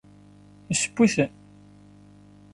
[0.69, 1.31] Yesseww-iten?